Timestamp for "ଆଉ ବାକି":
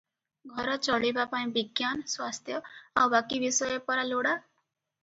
3.03-3.43